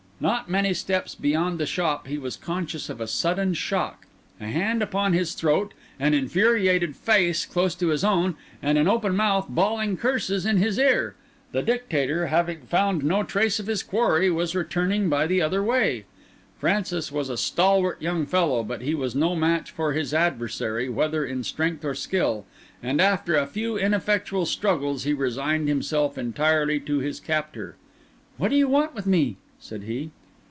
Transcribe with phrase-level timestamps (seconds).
[0.23, 4.05] Not many steps beyond the shop he was conscious of a sudden shock,
[4.39, 9.15] a hand upon his throat, an infuriated face close to his own, and an open
[9.15, 11.15] mouth bawling curses in his ear.
[11.53, 16.05] The Dictator, having found no trace of his quarry, was returning by the other way.
[16.59, 21.25] Francis was a stalwart young fellow; but he was no match for his adversary whether
[21.25, 22.45] in strength or skill;
[22.83, 27.75] and after a few ineffectual struggles he resigned himself entirely to his captor.
[28.37, 30.09] "What do you want with me?" said he.